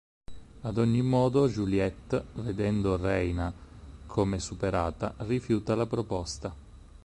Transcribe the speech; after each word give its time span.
Ad 0.61 0.77
ogni 0.79 1.03
modo 1.03 1.47
Juliette, 1.47 2.25
vedendo 2.37 2.97
Rayna 2.97 3.53
come 4.07 4.39
superata, 4.39 5.13
rifiuta 5.19 5.75
la 5.75 5.85
proposta. 5.85 6.55